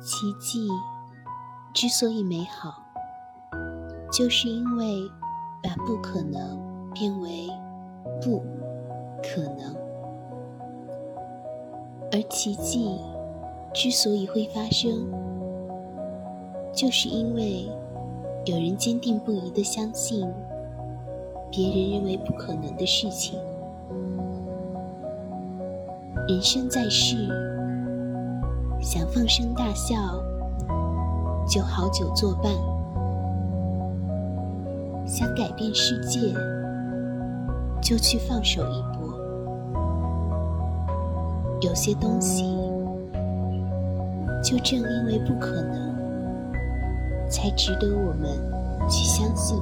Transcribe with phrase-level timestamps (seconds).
[0.00, 0.68] 奇迹
[1.74, 2.82] 之所以美好，
[4.12, 5.10] 就是因为
[5.62, 6.58] 把不可能
[6.94, 7.48] 变为
[8.22, 8.38] 不
[9.22, 9.74] 可能；
[12.12, 13.00] 而奇迹
[13.74, 15.12] 之所以会发生，
[16.72, 17.68] 就是因为
[18.46, 20.26] 有人坚定不移的相信
[21.50, 23.38] 别人认为不可能的事情。
[26.28, 27.16] 人生在世，
[28.80, 29.96] 想放声大笑，
[31.48, 32.52] 就好久作伴；
[35.04, 36.32] 想改变世界，
[37.82, 39.18] 就去放手一搏。
[41.60, 42.56] 有些东西，
[44.42, 45.94] 就正因为不可能，
[47.28, 48.30] 才值得我们
[48.88, 49.60] 去相信。